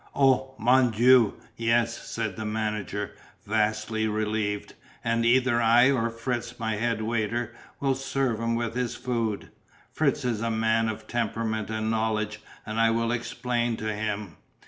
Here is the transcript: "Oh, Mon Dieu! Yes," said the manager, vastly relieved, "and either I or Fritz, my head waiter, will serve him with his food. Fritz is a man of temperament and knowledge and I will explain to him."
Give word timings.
"Oh, 0.15 0.55
Mon 0.57 0.89
Dieu! 0.89 1.35
Yes," 1.55 1.95
said 2.09 2.35
the 2.35 2.43
manager, 2.43 3.11
vastly 3.45 4.07
relieved, 4.07 4.73
"and 5.03 5.23
either 5.23 5.61
I 5.61 5.91
or 5.91 6.09
Fritz, 6.09 6.59
my 6.59 6.77
head 6.77 7.03
waiter, 7.03 7.53
will 7.79 7.93
serve 7.93 8.39
him 8.39 8.55
with 8.55 8.73
his 8.73 8.95
food. 8.95 9.51
Fritz 9.93 10.25
is 10.25 10.41
a 10.41 10.49
man 10.49 10.89
of 10.89 11.05
temperament 11.05 11.69
and 11.69 11.91
knowledge 11.91 12.41
and 12.65 12.79
I 12.79 12.89
will 12.89 13.11
explain 13.11 13.77
to 13.77 13.93
him." 13.93 14.37